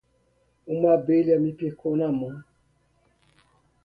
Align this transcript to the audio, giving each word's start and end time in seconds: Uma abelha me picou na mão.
Uma 0.65 0.93
abelha 0.95 1.35
me 1.39 1.51
picou 1.59 1.95
na 1.95 2.11
mão. 2.19 2.35